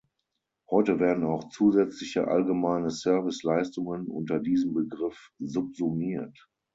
[0.71, 6.49] Heute werden auch zusätzliche allgemeine Serviceleistungen unter diesem Begriff subsumiert.